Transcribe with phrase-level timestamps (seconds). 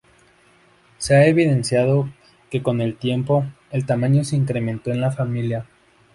[0.97, 2.09] Se ha evidenciado
[2.49, 5.67] que con el tiempo, el tamaño se incrementó en la familia.